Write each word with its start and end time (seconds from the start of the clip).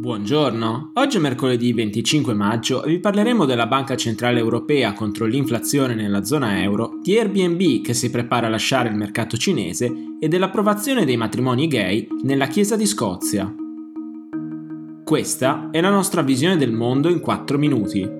Buongiorno, 0.00 0.92
oggi 0.94 1.18
è 1.18 1.20
mercoledì 1.20 1.74
25 1.74 2.32
maggio 2.32 2.82
e 2.84 2.88
vi 2.88 3.00
parleremo 3.00 3.44
della 3.44 3.66
Banca 3.66 3.96
Centrale 3.96 4.38
Europea 4.38 4.94
contro 4.94 5.26
l'inflazione 5.26 5.94
nella 5.94 6.24
zona 6.24 6.62
euro, 6.62 6.98
di 7.02 7.18
Airbnb 7.18 7.82
che 7.82 7.92
si 7.92 8.08
prepara 8.08 8.46
a 8.46 8.48
lasciare 8.48 8.88
il 8.88 8.94
mercato 8.94 9.36
cinese 9.36 9.92
e 10.18 10.26
dell'approvazione 10.26 11.04
dei 11.04 11.18
matrimoni 11.18 11.68
gay 11.68 12.08
nella 12.22 12.46
Chiesa 12.46 12.76
di 12.76 12.86
Scozia. 12.86 13.54
Questa 15.04 15.68
è 15.70 15.82
la 15.82 15.90
nostra 15.90 16.22
visione 16.22 16.56
del 16.56 16.72
mondo 16.72 17.10
in 17.10 17.20
4 17.20 17.58
minuti. 17.58 18.10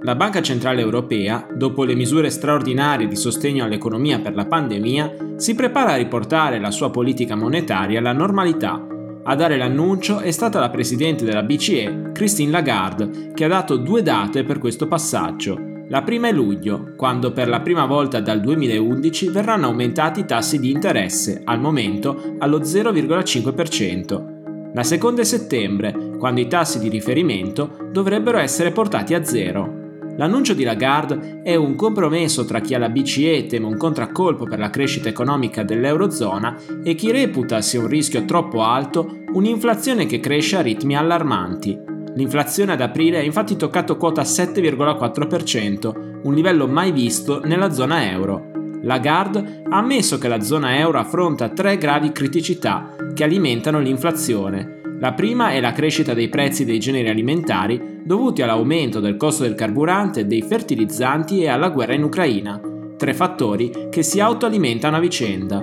La 0.00 0.14
Banca 0.14 0.40
Centrale 0.40 0.80
Europea, 0.80 1.48
dopo 1.54 1.84
le 1.84 1.94
misure 1.94 2.30
straordinarie 2.30 3.08
di 3.08 3.16
sostegno 3.16 3.64
all'economia 3.64 4.20
per 4.20 4.34
la 4.34 4.46
pandemia, 4.46 5.34
si 5.36 5.54
prepara 5.54 5.92
a 5.92 5.96
riportare 5.96 6.58
la 6.58 6.70
sua 6.70 6.90
politica 6.90 7.36
monetaria 7.36 7.98
alla 7.98 8.14
normalità. 8.14 8.94
A 9.28 9.34
dare 9.34 9.56
l'annuncio 9.56 10.20
è 10.20 10.30
stata 10.30 10.60
la 10.60 10.70
Presidente 10.70 11.24
della 11.24 11.42
BCE, 11.42 12.10
Christine 12.12 12.52
Lagarde, 12.52 13.32
che 13.34 13.44
ha 13.44 13.48
dato 13.48 13.76
due 13.76 14.00
date 14.00 14.44
per 14.44 14.60
questo 14.60 14.86
passaggio. 14.86 15.58
La 15.88 16.02
prima 16.02 16.28
è 16.28 16.32
luglio, 16.32 16.92
quando 16.96 17.32
per 17.32 17.48
la 17.48 17.60
prima 17.60 17.86
volta 17.86 18.20
dal 18.20 18.40
2011 18.40 19.30
verranno 19.30 19.66
aumentati 19.66 20.20
i 20.20 20.26
tassi 20.26 20.60
di 20.60 20.70
interesse, 20.70 21.42
al 21.44 21.58
momento 21.58 22.36
allo 22.38 22.60
0,5%. 22.60 24.70
La 24.72 24.84
seconda 24.84 25.22
è 25.22 25.24
settembre, 25.24 26.14
quando 26.18 26.40
i 26.40 26.46
tassi 26.46 26.78
di 26.78 26.88
riferimento 26.88 27.88
dovrebbero 27.90 28.38
essere 28.38 28.70
portati 28.70 29.12
a 29.12 29.24
zero. 29.24 29.75
L'annuncio 30.16 30.54
di 30.54 30.64
Lagarde 30.64 31.40
è 31.42 31.54
un 31.56 31.74
compromesso 31.74 32.44
tra 32.46 32.60
chi 32.60 32.74
alla 32.74 32.88
BCE 32.88 33.46
teme 33.46 33.66
un 33.66 33.76
contraccolpo 33.76 34.44
per 34.44 34.58
la 34.58 34.70
crescita 34.70 35.10
economica 35.10 35.62
dell'Eurozona 35.62 36.56
e 36.82 36.94
chi 36.94 37.10
reputa 37.10 37.60
sia 37.60 37.80
un 37.80 37.86
rischio 37.86 38.24
troppo 38.24 38.62
alto 38.62 39.24
un'inflazione 39.32 40.06
che 40.06 40.18
cresce 40.18 40.56
a 40.56 40.62
ritmi 40.62 40.96
allarmanti. 40.96 41.78
L'inflazione 42.14 42.72
ad 42.72 42.80
aprile 42.80 43.18
ha 43.18 43.22
infatti 43.22 43.56
toccato 43.56 43.98
quota 43.98 44.22
7,4%, 44.22 46.20
un 46.22 46.32
livello 46.32 46.66
mai 46.66 46.92
visto 46.92 47.42
nella 47.44 47.70
zona 47.70 48.10
euro. 48.10 48.52
Lagarde 48.82 49.64
ha 49.68 49.76
ammesso 49.76 50.16
che 50.16 50.28
la 50.28 50.40
zona 50.40 50.78
euro 50.78 50.98
affronta 50.98 51.50
tre 51.50 51.76
gravi 51.76 52.12
criticità 52.12 52.94
che 53.12 53.24
alimentano 53.24 53.80
l'inflazione 53.80 54.75
la 54.98 55.12
prima 55.12 55.50
è 55.50 55.60
la 55.60 55.72
crescita 55.72 56.14
dei 56.14 56.28
prezzi 56.28 56.64
dei 56.64 56.78
generi 56.78 57.10
alimentari 57.10 58.00
dovuti 58.02 58.40
all'aumento 58.40 58.98
del 58.98 59.18
costo 59.18 59.42
del 59.42 59.54
carburante, 59.54 60.26
dei 60.26 60.40
fertilizzanti 60.40 61.42
e 61.42 61.48
alla 61.48 61.68
guerra 61.68 61.92
in 61.92 62.02
Ucraina, 62.02 62.58
tre 62.96 63.12
fattori 63.12 63.88
che 63.90 64.02
si 64.02 64.20
autoalimentano 64.20 64.96
a 64.96 65.00
vicenda. 65.00 65.62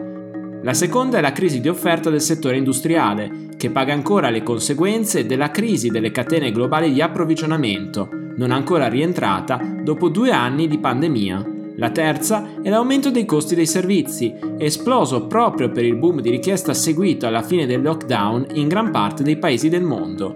La 0.61 0.73
seconda 0.73 1.17
è 1.17 1.21
la 1.21 1.31
crisi 1.31 1.61
di 1.61 1.67
offerta 1.67 2.11
del 2.11 2.21
settore 2.21 2.57
industriale, 2.57 3.47
che 3.57 3.71
paga 3.71 3.91
ancora 3.91 4.29
le 4.29 4.43
conseguenze 4.43 5.25
della 5.25 5.49
crisi 5.49 5.89
delle 5.89 6.11
catene 6.11 6.51
globali 6.51 6.93
di 6.93 7.01
approvvigionamento, 7.01 8.07
non 8.37 8.51
ancora 8.51 8.87
rientrata 8.87 9.59
dopo 9.81 10.09
due 10.09 10.31
anni 10.31 10.67
di 10.67 10.77
pandemia. 10.77 11.45
La 11.77 11.89
terza 11.89 12.61
è 12.61 12.69
l'aumento 12.69 13.09
dei 13.09 13.25
costi 13.25 13.55
dei 13.55 13.65
servizi, 13.65 14.35
esploso 14.59 15.25
proprio 15.25 15.71
per 15.71 15.83
il 15.83 15.95
boom 15.95 16.21
di 16.21 16.29
richiesta 16.29 16.73
seguito 16.73 17.25
alla 17.25 17.41
fine 17.41 17.65
del 17.65 17.81
lockdown 17.81 18.47
in 18.53 18.67
gran 18.67 18.91
parte 18.91 19.23
dei 19.23 19.37
paesi 19.37 19.69
del 19.69 19.83
mondo. 19.83 20.35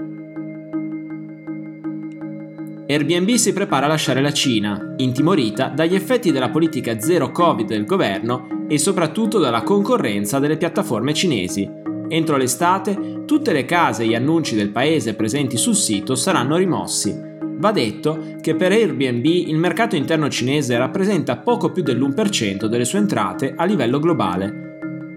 Airbnb 2.88 3.30
si 3.34 3.54
prepara 3.54 3.86
a 3.86 3.90
lasciare 3.90 4.22
la 4.22 4.32
Cina, 4.32 4.96
intimorita 4.98 5.68
dagli 5.68 5.94
effetti 5.94 6.32
della 6.32 6.50
politica 6.50 7.00
zero 7.00 7.32
Covid 7.32 7.68
del 7.68 7.86
governo 7.86 8.66
e 8.68 8.80
soprattutto 8.80 9.38
dalla 9.38 9.62
concorrenza 9.62 10.40
delle 10.40 10.58
piattaforme 10.58 11.14
cinesi. 11.14 11.70
Entro 12.08 12.38
l'estate, 12.38 13.26
tutte 13.26 13.52
le 13.52 13.66
case 13.66 14.04
e 14.04 14.08
gli 14.08 14.16
annunci 14.16 14.56
del 14.56 14.70
paese 14.70 15.14
presenti 15.14 15.58
sul 15.58 15.76
sito 15.76 16.16
saranno 16.16 16.56
rimossi 16.56 17.28
Va 17.58 17.72
detto 17.72 18.36
che 18.40 18.54
per 18.54 18.72
Airbnb 18.72 19.26
il 19.26 19.58
mercato 19.58 19.96
interno 19.96 20.30
cinese 20.30 20.78
rappresenta 20.78 21.38
poco 21.38 21.72
più 21.72 21.82
dell'1% 21.82 22.66
delle 22.66 22.86
sue 22.86 23.00
entrate 23.00 23.54
a 23.56 23.66
livello 23.66 24.00
globale. 24.00 24.66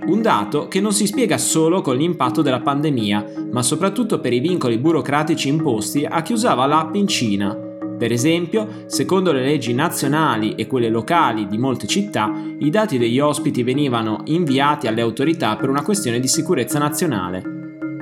Un 0.06 0.22
dato 0.22 0.66
che 0.66 0.80
non 0.80 0.92
si 0.92 1.06
spiega 1.06 1.36
solo 1.36 1.82
con 1.82 1.96
l'impatto 1.96 2.40
della 2.40 2.60
pandemia, 2.60 3.26
ma 3.52 3.62
soprattutto 3.62 4.20
per 4.20 4.32
i 4.32 4.40
vincoli 4.40 4.78
burocratici 4.78 5.48
imposti 5.48 6.06
a 6.06 6.22
chi 6.22 6.32
usava 6.32 6.64
l'app 6.64 6.94
in 6.94 7.06
Cina. 7.06 7.54
Per 7.98 8.10
esempio, 8.10 8.84
secondo 8.86 9.32
le 9.32 9.42
leggi 9.42 9.74
nazionali 9.74 10.54
e 10.54 10.66
quelle 10.66 10.88
locali 10.88 11.46
di 11.46 11.58
molte 11.58 11.86
città, 11.86 12.32
i 12.58 12.70
dati 12.70 12.96
degli 12.96 13.20
ospiti 13.20 13.62
venivano 13.62 14.22
inviati 14.24 14.86
alle 14.86 15.02
autorità 15.02 15.56
per 15.56 15.68
una 15.68 15.82
questione 15.82 16.18
di 16.18 16.26
sicurezza 16.26 16.78
nazionale. 16.78 17.59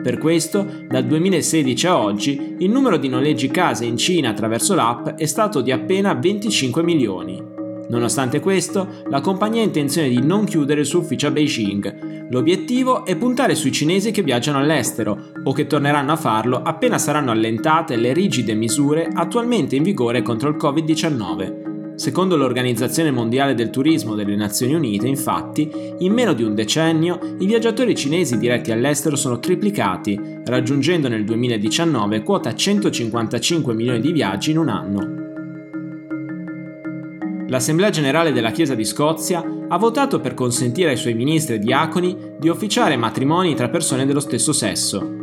Per 0.08 0.16
questo, 0.16 0.66
dal 0.88 1.04
2016 1.04 1.86
a 1.86 1.98
oggi, 1.98 2.56
il 2.60 2.70
numero 2.70 2.96
di 2.96 3.10
noleggi 3.10 3.48
case 3.48 3.84
in 3.84 3.98
Cina 3.98 4.30
attraverso 4.30 4.74
l'app 4.74 5.08
è 5.08 5.26
stato 5.26 5.60
di 5.60 5.70
appena 5.70 6.14
25 6.14 6.82
milioni. 6.82 7.38
Nonostante 7.90 8.40
questo, 8.40 9.02
la 9.10 9.20
compagnia 9.20 9.60
ha 9.60 9.66
intenzione 9.66 10.08
di 10.08 10.18
non 10.24 10.46
chiudere 10.46 10.80
il 10.80 10.86
suo 10.86 11.00
ufficio 11.00 11.26
a 11.26 11.30
Beijing. 11.30 12.30
L'obiettivo 12.30 13.04
è 13.04 13.16
puntare 13.16 13.54
sui 13.54 13.70
cinesi 13.70 14.10
che 14.10 14.22
viaggiano 14.22 14.56
all'estero 14.56 15.24
o 15.44 15.52
che 15.52 15.66
torneranno 15.66 16.12
a 16.12 16.16
farlo 16.16 16.62
appena 16.62 16.96
saranno 16.96 17.30
allentate 17.30 17.96
le 17.96 18.14
rigide 18.14 18.54
misure 18.54 19.10
attualmente 19.12 19.76
in 19.76 19.82
vigore 19.82 20.22
contro 20.22 20.48
il 20.48 20.56
Covid-19. 20.56 21.67
Secondo 21.98 22.36
l'Organizzazione 22.36 23.10
Mondiale 23.10 23.54
del 23.54 23.70
Turismo 23.70 24.14
delle 24.14 24.36
Nazioni 24.36 24.72
Unite, 24.72 25.08
infatti, 25.08 25.68
in 25.98 26.12
meno 26.12 26.32
di 26.32 26.44
un 26.44 26.54
decennio 26.54 27.18
i 27.40 27.44
viaggiatori 27.44 27.96
cinesi 27.96 28.38
diretti 28.38 28.70
all'estero 28.70 29.16
sono 29.16 29.40
triplicati, 29.40 30.16
raggiungendo 30.44 31.08
nel 31.08 31.24
2019 31.24 32.22
quota 32.22 32.54
155 32.54 33.74
milioni 33.74 33.98
di 33.98 34.12
viaggi 34.12 34.52
in 34.52 34.58
un 34.58 34.68
anno. 34.68 35.26
L'Assemblea 37.48 37.90
generale 37.90 38.30
della 38.30 38.52
Chiesa 38.52 38.76
di 38.76 38.84
Scozia 38.84 39.44
ha 39.66 39.76
votato 39.76 40.20
per 40.20 40.34
consentire 40.34 40.90
ai 40.90 40.96
suoi 40.96 41.14
ministri 41.14 41.56
e 41.56 41.58
diaconi 41.58 42.16
di 42.38 42.48
officiare 42.48 42.96
matrimoni 42.96 43.56
tra 43.56 43.70
persone 43.70 44.06
dello 44.06 44.20
stesso 44.20 44.52
sesso. 44.52 45.17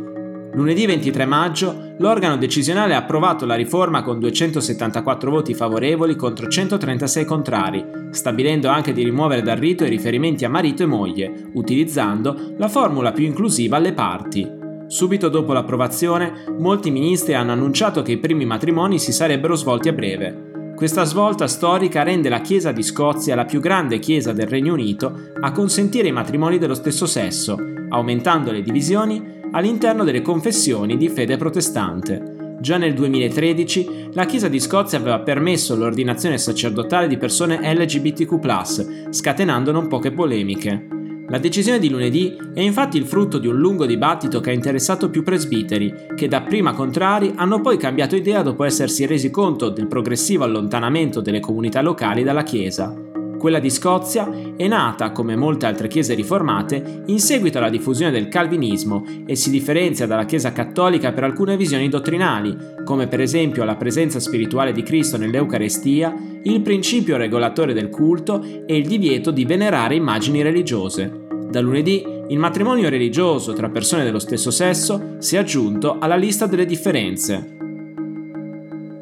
Lunedì 0.56 0.86
23 0.86 1.26
maggio 1.26 1.92
l'organo 1.98 2.38
decisionale 2.38 2.94
ha 2.94 2.98
approvato 2.98 3.44
la 3.44 3.54
riforma 3.54 4.02
con 4.02 4.18
274 4.18 5.30
voti 5.30 5.52
favorevoli 5.52 6.16
contro 6.16 6.48
136 6.48 7.24
contrari, 7.26 7.84
stabilendo 8.08 8.68
anche 8.68 8.94
di 8.94 9.04
rimuovere 9.04 9.42
dal 9.42 9.58
rito 9.58 9.84
i 9.84 9.90
riferimenti 9.90 10.46
a 10.46 10.48
marito 10.48 10.82
e 10.82 10.86
moglie, 10.86 11.50
utilizzando 11.52 12.54
la 12.56 12.68
formula 12.68 13.12
più 13.12 13.26
inclusiva 13.26 13.76
alle 13.76 13.92
parti. 13.92 14.50
Subito 14.86 15.28
dopo 15.28 15.52
l'approvazione, 15.52 16.46
molti 16.58 16.90
ministri 16.90 17.34
hanno 17.34 17.52
annunciato 17.52 18.00
che 18.00 18.12
i 18.12 18.18
primi 18.18 18.46
matrimoni 18.46 18.98
si 18.98 19.12
sarebbero 19.12 19.56
svolti 19.56 19.90
a 19.90 19.92
breve. 19.92 20.72
Questa 20.74 21.04
svolta 21.04 21.48
storica 21.48 22.02
rende 22.02 22.30
la 22.30 22.40
Chiesa 22.40 22.72
di 22.72 22.82
Scozia 22.82 23.34
la 23.34 23.44
più 23.44 23.60
grande 23.60 23.98
chiesa 23.98 24.32
del 24.32 24.46
Regno 24.46 24.72
Unito 24.72 25.32
a 25.38 25.52
consentire 25.52 26.08
i 26.08 26.12
matrimoni 26.12 26.56
dello 26.56 26.74
stesso 26.74 27.04
sesso, 27.04 27.58
aumentando 27.90 28.52
le 28.52 28.62
divisioni 28.62 29.35
all'interno 29.52 30.04
delle 30.04 30.22
confessioni 30.22 30.96
di 30.96 31.08
fede 31.08 31.36
protestante. 31.36 32.56
Già 32.60 32.78
nel 32.78 32.94
2013 32.94 34.08
la 34.12 34.24
Chiesa 34.24 34.48
di 34.48 34.60
Scozia 34.60 34.98
aveva 34.98 35.20
permesso 35.20 35.76
l'ordinazione 35.76 36.38
sacerdotale 36.38 37.06
di 37.06 37.18
persone 37.18 37.60
LGBTQ, 37.74 39.10
scatenando 39.10 39.72
non 39.72 39.88
poche 39.88 40.10
polemiche. 40.10 40.88
La 41.28 41.38
decisione 41.38 41.80
di 41.80 41.90
lunedì 41.90 42.36
è 42.54 42.60
infatti 42.60 42.96
il 42.96 43.04
frutto 43.04 43.38
di 43.38 43.48
un 43.48 43.56
lungo 43.56 43.84
dibattito 43.84 44.40
che 44.40 44.50
ha 44.50 44.54
interessato 44.54 45.10
più 45.10 45.24
presbiteri, 45.24 45.92
che 46.14 46.28
dapprima 46.28 46.72
contrari 46.72 47.32
hanno 47.34 47.60
poi 47.60 47.76
cambiato 47.76 48.14
idea 48.14 48.42
dopo 48.42 48.62
essersi 48.62 49.06
resi 49.06 49.28
conto 49.30 49.68
del 49.70 49.88
progressivo 49.88 50.44
allontanamento 50.44 51.20
delle 51.20 51.40
comunità 51.40 51.82
locali 51.82 52.22
dalla 52.22 52.44
Chiesa. 52.44 53.05
Quella 53.46 53.60
di 53.60 53.70
Scozia 53.70 54.28
è 54.56 54.66
nata, 54.66 55.12
come 55.12 55.36
molte 55.36 55.66
altre 55.66 55.86
chiese 55.86 56.14
riformate, 56.14 57.04
in 57.06 57.20
seguito 57.20 57.58
alla 57.58 57.70
diffusione 57.70 58.10
del 58.10 58.26
calvinismo 58.26 59.04
e 59.24 59.36
si 59.36 59.50
differenzia 59.50 60.04
dalla 60.04 60.24
Chiesa 60.24 60.50
cattolica 60.50 61.12
per 61.12 61.22
alcune 61.22 61.56
visioni 61.56 61.88
dottrinali, 61.88 62.56
come 62.84 63.06
per 63.06 63.20
esempio 63.20 63.62
la 63.62 63.76
presenza 63.76 64.18
spirituale 64.18 64.72
di 64.72 64.82
Cristo 64.82 65.16
nell'Eucarestia, 65.16 66.12
il 66.42 66.60
principio 66.60 67.16
regolatore 67.16 67.72
del 67.72 67.88
culto 67.88 68.42
e 68.66 68.76
il 68.76 68.88
divieto 68.88 69.30
di 69.30 69.44
venerare 69.44 69.94
immagini 69.94 70.42
religiose. 70.42 71.28
Da 71.48 71.60
lunedì 71.60 72.04
il 72.26 72.40
matrimonio 72.40 72.88
religioso 72.88 73.52
tra 73.52 73.68
persone 73.68 74.02
dello 74.02 74.18
stesso 74.18 74.50
sesso 74.50 75.18
si 75.18 75.36
è 75.36 75.38
aggiunto 75.38 75.98
alla 76.00 76.16
lista 76.16 76.46
delle 76.46 76.66
differenze. 76.66 77.54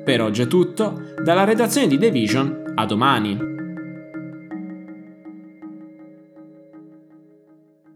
Per 0.05 0.21
oggi 0.21 0.43
è 0.43 0.47
tutto, 0.47 1.01
dalla 1.23 1.45
redazione 1.45 1.87
di 1.87 1.97
The 1.97 2.11
Vision 2.11 2.73
a 2.75 2.85
domani. 2.85 3.53